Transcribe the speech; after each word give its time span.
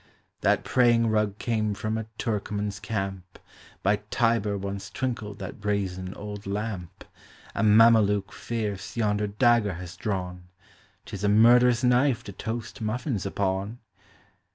That 0.39 0.63
praying 0.63 1.11
rug 1.11 1.37
came 1.37 1.75
from 1.75 1.95
a 1.95 2.07
Turcoman's 2.17 2.79
camp; 2.79 3.37
By 3.83 3.97
Tiber 4.09 4.57
once 4.57 4.89
twinkled 4.89 5.37
that 5.37 5.61
brazen 5.61 6.15
old 6.15 6.47
lamp; 6.47 7.05
A 7.53 7.61
Mameluke 7.61 8.33
fierce 8.33 8.97
yonder 8.97 9.27
dagger 9.27 9.73
has 9.75 9.95
drawn: 9.95 10.45
'T 11.05 11.13
is 11.13 11.23
a 11.23 11.29
murderous 11.29 11.83
knife 11.83 12.23
to 12.23 12.31
toast 12.31 12.81
muffins 12.81 13.27
upon. 13.27 13.77